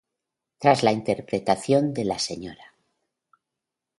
Tras 0.57 0.81
la 0.81 0.93
interpretación 0.93 1.93
de 1.93 2.05
la 2.05 2.17
"sra. 2.17 2.73